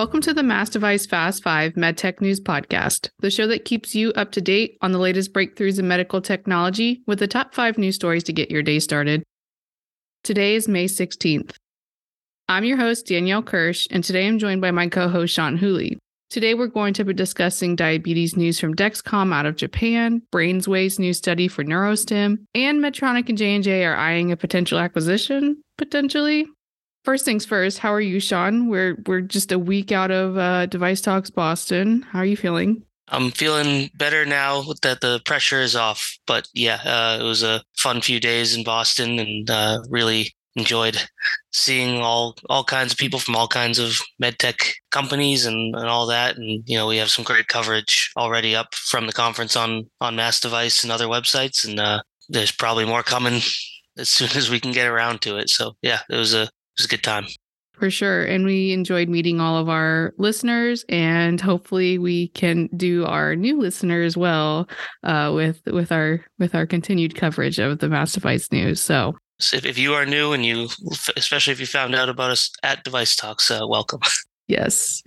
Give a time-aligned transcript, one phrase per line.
[0.00, 4.12] Welcome to the Mass Device Fast 5 MedTech News Podcast, the show that keeps you
[4.12, 7.96] up to date on the latest breakthroughs in medical technology with the top five news
[7.96, 9.22] stories to get your day started.
[10.24, 11.54] Today is May 16th.
[12.48, 15.98] I'm your host, Danielle Kirsh, and today I'm joined by my co host, Sean Whooley.
[16.30, 21.12] Today, we're going to be discussing diabetes news from Dexcom out of Japan, BrainsWay's new
[21.12, 26.46] study for NeuroStim, and Medtronic and J&J are eyeing a potential acquisition, potentially.
[27.04, 28.68] First things first, how are you, Sean?
[28.68, 32.02] We're we're just a week out of uh, Device Talks Boston.
[32.02, 32.82] How are you feeling?
[33.08, 36.18] I'm feeling better now that the pressure is off.
[36.26, 40.98] But yeah, uh, it was a fun few days in Boston, and uh, really enjoyed
[41.52, 46.06] seeing all all kinds of people from all kinds of medtech companies and, and all
[46.06, 46.36] that.
[46.36, 50.16] And you know, we have some great coverage already up from the conference on on
[50.16, 53.40] Mass Device and other websites, and uh, there's probably more coming
[53.96, 55.48] as soon as we can get around to it.
[55.48, 57.26] So yeah, it was a was a good time.
[57.72, 58.24] For sure.
[58.24, 63.58] And we enjoyed meeting all of our listeners and hopefully we can do our new
[63.58, 64.68] listeners well
[65.02, 68.82] uh, with with our with our continued coverage of the Mass Device news.
[68.82, 70.68] So so if, if you are new and you,
[71.16, 74.00] especially if you found out about us at Device Talks, uh, welcome.
[74.48, 75.00] Yes.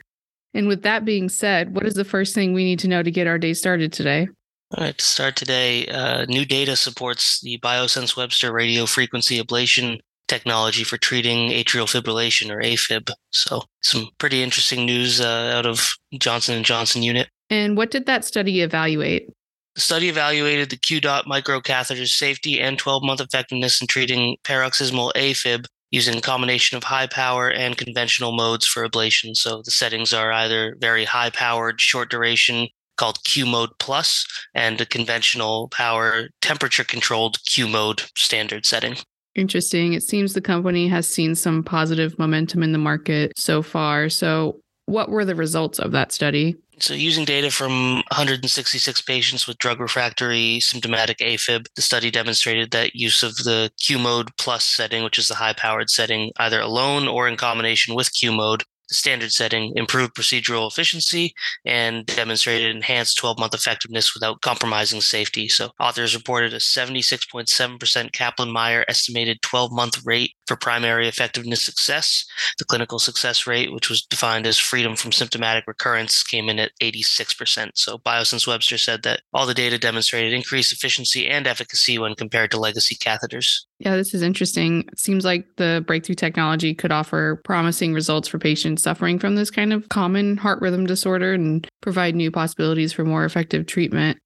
[0.53, 3.11] And with that being said, what is the first thing we need to know to
[3.11, 4.29] get our day started today?
[4.71, 9.99] All right, to start today, uh, new data supports the Biosense Webster radio frequency ablation
[10.33, 13.11] technology for treating atrial fibrillation or AFib.
[13.29, 17.29] So some pretty interesting news uh, out of Johnson and Johnson unit.
[17.51, 19.29] And what did that study evaluate?
[19.75, 26.17] The study evaluated the QDOT microcatheter's safety and 12-month effectiveness in treating paroxysmal AFib using
[26.17, 29.35] a combination of high power and conventional modes for ablation.
[29.35, 34.25] So the settings are either very high powered, short duration, called Q mode plus,
[34.55, 38.95] and a conventional power temperature controlled Q mode standard setting.
[39.35, 39.93] Interesting.
[39.93, 44.09] It seems the company has seen some positive momentum in the market so far.
[44.09, 46.55] So, what were the results of that study?
[46.79, 52.95] So, using data from 166 patients with drug refractory symptomatic AFib, the study demonstrated that
[52.95, 57.07] use of the Q mode plus setting, which is the high powered setting, either alone
[57.07, 58.63] or in combination with Q mode,
[58.93, 61.33] standard setting improved procedural efficiency
[61.65, 65.47] and demonstrated enhanced 12 month effectiveness without compromising safety.
[65.47, 72.25] So, authors reported a 76.7% Kaplan-Meier estimated 12 month rate for primary effectiveness success.
[72.57, 76.71] The clinical success rate, which was defined as freedom from symptomatic recurrence, came in at
[76.81, 77.71] 86%.
[77.75, 82.51] So, Biosense Webster said that all the data demonstrated increased efficiency and efficacy when compared
[82.51, 83.61] to legacy catheters.
[83.79, 84.85] Yeah, this is interesting.
[84.91, 89.51] It seems like the breakthrough technology could offer promising results for patients suffering from this
[89.51, 94.17] kind of common heart rhythm disorder and provide new possibilities for more effective treatment.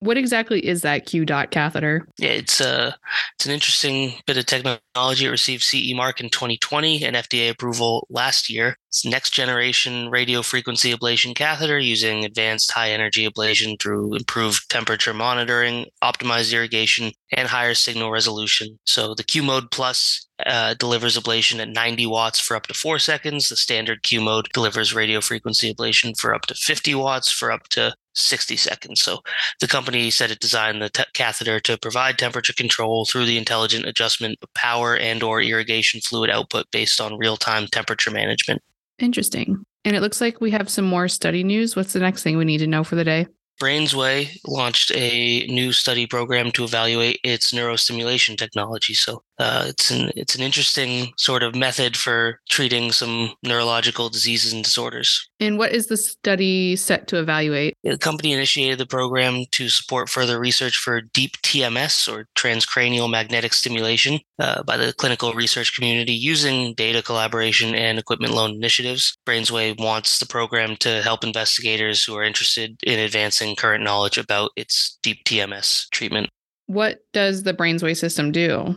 [0.00, 2.08] What exactly is that QDOT catheter?
[2.18, 2.92] Yeah, it's a uh,
[3.36, 5.26] it's an interesting bit of technology.
[5.26, 8.78] It received CE mark in 2020 and FDA approval last year.
[9.04, 15.86] Next generation radio frequency ablation catheter using advanced high energy ablation through improved temperature monitoring,
[16.02, 18.80] optimized irrigation, and higher signal resolution.
[18.86, 22.98] So the Q mode plus uh, delivers ablation at 90 watts for up to four
[22.98, 23.48] seconds.
[23.48, 27.68] The standard Q mode delivers radio frequency ablation for up to 50 watts for up
[27.68, 29.02] to 60 seconds.
[29.02, 29.20] So
[29.60, 34.38] the company said it designed the catheter to provide temperature control through the intelligent adjustment
[34.42, 38.60] of power and or irrigation fluid output based on real-time temperature management.
[39.00, 39.64] Interesting.
[39.84, 41.74] And it looks like we have some more study news.
[41.74, 43.26] What's the next thing we need to know for the day?
[43.60, 48.94] BrainsWay launched a new study program to evaluate its neurostimulation technology.
[48.94, 54.52] So uh, it's an it's an interesting sort of method for treating some neurological diseases
[54.52, 55.26] and disorders.
[55.40, 57.74] And what is the study set to evaluate?
[57.82, 63.54] The company initiated the program to support further research for deep TMS or transcranial magnetic
[63.54, 69.16] stimulation uh, by the clinical research community using data collaboration and equipment loan initiatives.
[69.26, 74.50] BrainsWay wants the program to help investigators who are interested in advancing current knowledge about
[74.54, 76.28] its deep TMS treatment.
[76.66, 78.76] What does the BrainsWay system do?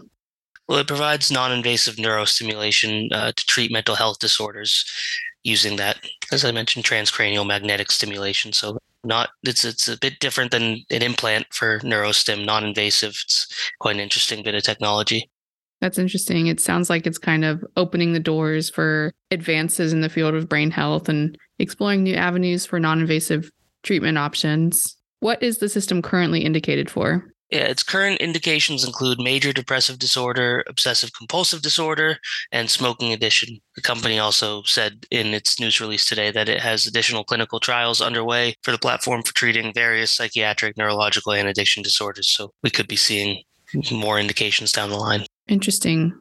[0.74, 4.84] Well, it provides non-invasive neurostimulation uh, to treat mental health disorders
[5.44, 6.00] using that,
[6.32, 8.54] as I mentioned, transcranial magnetic stimulation.
[8.54, 13.12] So not it's it's a bit different than an implant for neurostim, non-invasive.
[13.12, 15.30] It's quite an interesting bit of technology.
[15.80, 16.48] That's interesting.
[16.48, 20.50] It sounds like it's kind of opening the doors for advances in the field of
[20.50, 23.52] brain health and exploring new avenues for non-invasive
[23.84, 24.98] treatment options.
[25.20, 27.32] What is the system currently indicated for?
[27.54, 32.18] Yeah, its current indications include major depressive disorder, obsessive compulsive disorder,
[32.52, 33.60] and smoking addiction.
[33.76, 38.02] The company also said in its news release today that it has additional clinical trials
[38.02, 42.28] underway for the platform for treating various psychiatric, neurological, and addiction disorders.
[42.28, 43.44] So we could be seeing
[43.92, 45.24] more indications down the line.
[45.48, 46.20] Interesting.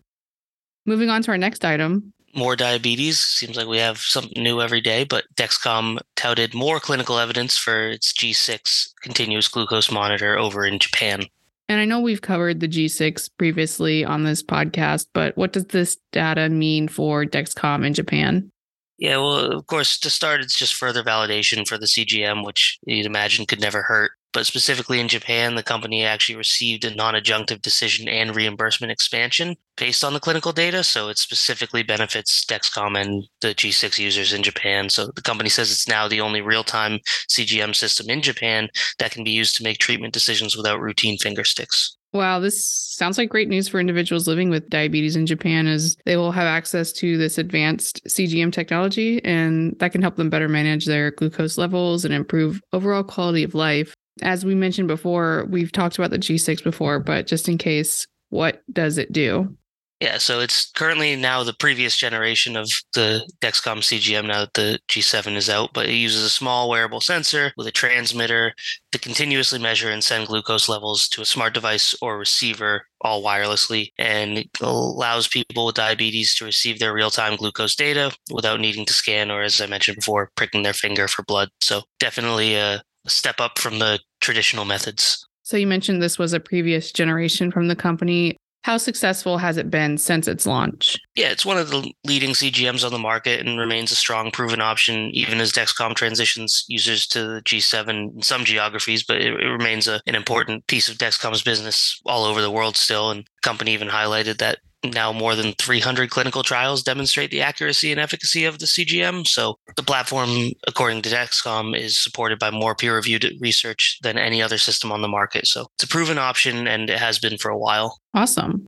[0.84, 3.18] Moving on to our next item more diabetes.
[3.18, 7.88] Seems like we have something new every day, but Dexcom touted more clinical evidence for
[7.88, 11.24] its G6 continuous glucose monitor over in Japan.
[11.68, 15.96] And I know we've covered the G6 previously on this podcast, but what does this
[16.12, 18.50] data mean for Dexcom in Japan?
[18.98, 23.06] Yeah, well, of course, to start, it's just further validation for the CGM, which you'd
[23.06, 24.12] imagine could never hurt.
[24.32, 29.56] But specifically in Japan, the company actually received a non adjunctive decision and reimbursement expansion
[29.76, 30.82] based on the clinical data.
[30.84, 34.88] So it specifically benefits Dexcom and the G6 users in Japan.
[34.88, 38.68] So the company says it's now the only real time CGM system in Japan
[38.98, 41.96] that can be used to make treatment decisions without routine finger sticks.
[42.14, 46.18] Wow, this sounds like great news for individuals living with diabetes in Japan as they
[46.18, 50.84] will have access to this advanced CGM technology and that can help them better manage
[50.84, 53.94] their glucose levels and improve overall quality of life.
[54.20, 58.62] As we mentioned before, we've talked about the G6 before, but just in case, what
[58.70, 59.56] does it do?
[60.02, 64.80] Yeah, so it's currently now the previous generation of the Dexcom CGM now that the
[64.88, 68.52] G7 is out, but it uses a small wearable sensor with a transmitter
[68.90, 73.92] to continuously measure and send glucose levels to a smart device or receiver all wirelessly
[73.96, 78.92] and it allows people with diabetes to receive their real-time glucose data without needing to
[78.92, 81.48] scan or as I mentioned before pricking their finger for blood.
[81.60, 85.26] So definitely a step up from the traditional methods.
[85.42, 88.36] So you mentioned this was a previous generation from the company.
[88.64, 90.96] How successful has it been since its launch?
[91.16, 94.60] Yeah, it's one of the leading CGMs on the market and remains a strong proven
[94.60, 99.48] option, even as Dexcom transitions users to the G7 in some geographies, but it, it
[99.48, 103.10] remains a, an important piece of Dexcom's business all over the world still.
[103.10, 107.92] And the company even highlighted that now more than 300 clinical trials demonstrate the accuracy
[107.92, 109.26] and efficacy of the CGM.
[109.26, 114.58] So the platform, according to Dexcom, is supported by more peer-reviewed research than any other
[114.58, 115.46] system on the market.
[115.46, 117.98] So it's a proven option and it has been for a while.
[118.14, 118.66] Awesome.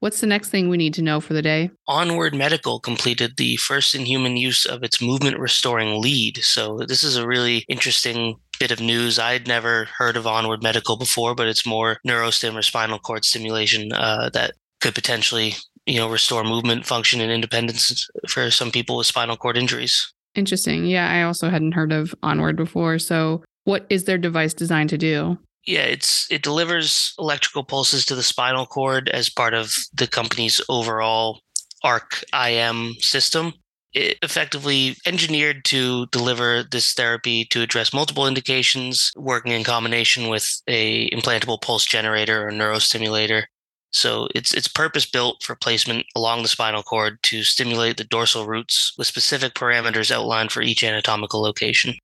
[0.00, 1.70] What's the next thing we need to know for the day?
[1.86, 6.38] Onward Medical completed the first in human use of its movement restoring lead.
[6.38, 9.20] So, this is a really interesting bit of news.
[9.20, 13.92] I'd never heard of Onward Medical before, but it's more neurostim or spinal cord stimulation
[13.92, 15.54] uh, that could potentially
[15.86, 20.12] you know restore movement function and independence for some people with spinal cord injuries.
[20.34, 20.86] Interesting.
[20.86, 22.98] Yeah i also hadn't heard of onward before.
[22.98, 25.38] So what is their device designed to do?
[25.66, 30.60] Yeah it's it delivers electrical pulses to the spinal cord as part of the company's
[30.68, 31.40] overall
[31.82, 33.54] arc im system.
[33.94, 40.48] It effectively engineered to deliver this therapy to address multiple indications working in combination with
[40.66, 43.44] a implantable pulse generator or neurostimulator
[43.92, 48.46] so it's it's purpose built for placement along the spinal cord to stimulate the dorsal
[48.46, 51.94] roots with specific parameters outlined for each anatomical location.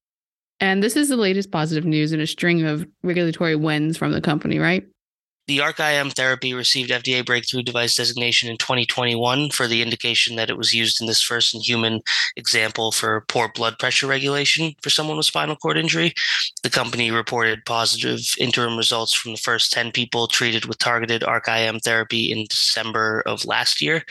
[0.61, 4.21] And this is the latest positive news in a string of regulatory wins from the
[4.21, 4.85] company, right?
[5.49, 10.59] The ARC-IM therapy received FDA breakthrough device designation in 2021 for the indication that it
[10.59, 12.03] was used in this first in human
[12.37, 16.13] example for poor blood pressure regulation for someone with spinal cord injury.
[16.63, 21.81] The company reported positive interim results from the first 10 people treated with targeted ARC-IM
[21.81, 24.03] therapy in December of last year.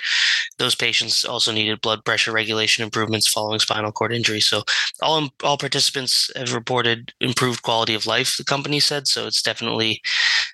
[0.57, 4.41] Those patients also needed blood pressure regulation improvements following spinal cord injury.
[4.41, 4.63] So
[5.03, 9.07] all all participants have reported improved quality of life, the company said.
[9.07, 10.01] So it's definitely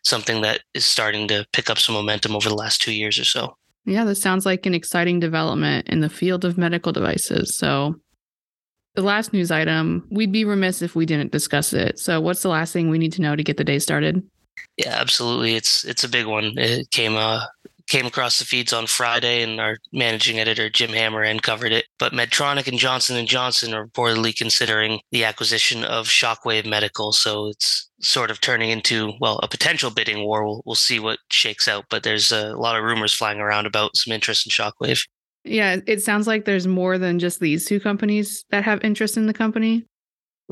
[0.04, 3.24] something that is starting to pick up some momentum over the last two years or
[3.24, 3.58] so.
[3.86, 7.56] Yeah, this sounds like an exciting development in the field of medical devices.
[7.56, 7.96] So,
[8.96, 12.00] the last news item, we'd be remiss if we didn't discuss it.
[12.00, 14.24] So, what's the last thing we need to know to get the day started?
[14.78, 15.56] Yeah, absolutely.
[15.56, 16.58] It's it's a big one.
[16.58, 17.46] It came uh,
[17.88, 21.86] came across the feeds on Friday, and our managing editor Jim Hammerand covered it.
[22.00, 27.12] But Medtronic and Johnson and Johnson are reportedly considering the acquisition of Shockwave Medical.
[27.12, 30.46] So it's sort of turning into well a potential bidding war.
[30.46, 31.86] We'll, we'll see what shakes out.
[31.90, 35.06] But there's a lot of rumors flying around about some interest in Shockwave.
[35.46, 39.28] Yeah, it sounds like there's more than just these two companies that have interest in
[39.28, 39.86] the company.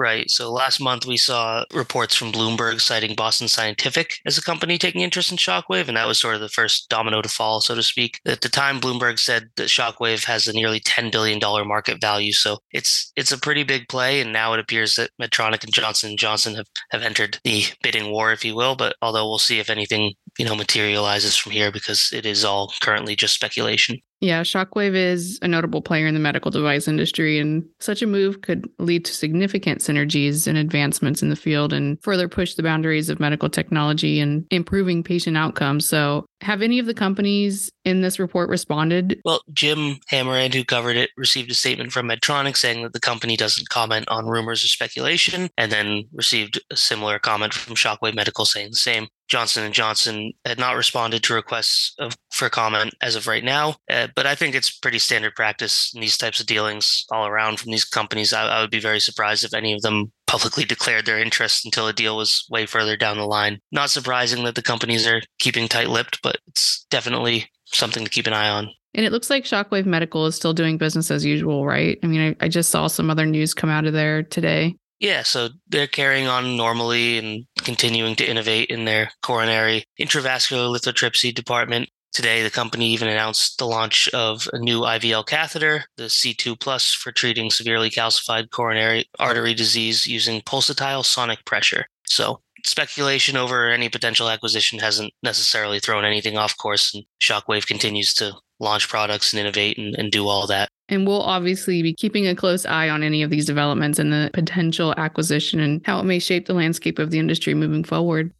[0.01, 0.31] Right.
[0.31, 5.01] So last month we saw reports from Bloomberg citing Boston Scientific as a company taking
[5.01, 7.83] interest in Shockwave, and that was sort of the first domino to fall, so to
[7.83, 8.19] speak.
[8.25, 12.31] At the time, Bloomberg said that Shockwave has a nearly $10 billion market value.
[12.33, 16.17] So it's it's a pretty big play, and now it appears that Medtronic and Johnson
[16.17, 18.75] Johnson have, have entered the bidding war, if you will.
[18.75, 22.73] But although we'll see if anything, you know, materializes from here because it is all
[22.81, 23.99] currently just speculation.
[24.21, 28.41] Yeah, Shockwave is a notable player in the medical device industry, and such a move
[28.41, 33.09] could lead to significant synergies and advancements in the field and further push the boundaries
[33.09, 35.89] of medical technology and improving patient outcomes.
[35.89, 39.19] So Have any of the companies in this report responded?
[39.25, 43.35] Well, Jim Hammerand, who covered it, received a statement from Medtronic saying that the company
[43.37, 48.45] doesn't comment on rumors or speculation, and then received a similar comment from Shockwave Medical
[48.45, 49.07] saying the same.
[49.31, 53.77] Johnson & Johnson had not responded to requests of, for comment as of right now,
[53.89, 57.57] uh, but I think it's pretty standard practice in these types of dealings all around
[57.57, 58.33] from these companies.
[58.33, 61.87] I, I would be very surprised if any of them publicly declared their interest until
[61.87, 63.59] a deal was way further down the line.
[63.71, 68.33] Not surprising that the companies are keeping tight-lipped, but it's definitely something to keep an
[68.33, 68.69] eye on.
[68.93, 71.97] And it looks like Shockwave Medical is still doing business as usual, right?
[72.03, 74.75] I mean, I, I just saw some other news come out of there today.
[75.01, 81.33] Yeah, so they're carrying on normally and continuing to innovate in their coronary intravascular lithotripsy
[81.33, 81.89] department.
[82.13, 86.93] Today, the company even announced the launch of a new IVL catheter, the C2 Plus,
[86.93, 91.87] for treating severely calcified coronary artery disease using pulsatile sonic pressure.
[92.05, 98.13] So, speculation over any potential acquisition hasn't necessarily thrown anything off course, and Shockwave continues
[98.15, 100.69] to launch products and innovate and, and do all that.
[100.87, 104.29] And we'll obviously be keeping a close eye on any of these developments and the
[104.33, 108.31] potential acquisition and how it may shape the landscape of the industry moving forward.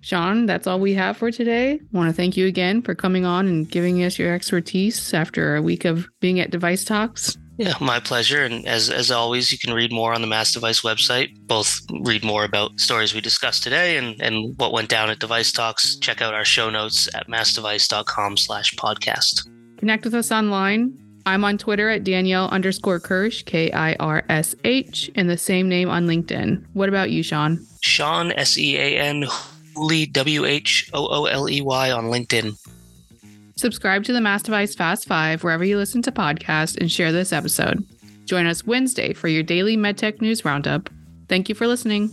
[0.00, 1.72] Sean, that's all we have for today.
[1.72, 5.56] I want to thank you again for coming on and giving us your expertise after
[5.56, 7.36] a week of being at Device Talks.
[7.58, 8.44] Yeah, my pleasure.
[8.44, 11.36] And as as always, you can read more on the Mass Device website.
[11.48, 15.50] Both read more about stories we discussed today and, and what went down at Device
[15.50, 15.96] Talks.
[15.96, 19.48] Check out our show notes at massdevice.com slash podcast.
[19.78, 20.96] Connect with us online.
[21.26, 25.68] I'm on Twitter at Danielle underscore Kirsh, K I R S H, and the same
[25.68, 26.64] name on LinkedIn.
[26.74, 27.66] What about you, Sean?
[27.80, 29.26] Sean, S E A N,
[29.74, 32.56] Whooley, W H O O L E Y on LinkedIn.
[33.58, 37.32] Subscribe to the Mass Device Fast Five wherever you listen to podcasts and share this
[37.32, 37.84] episode.
[38.24, 40.88] Join us Wednesday for your daily MedTech news roundup.
[41.28, 42.08] Thank you for listening.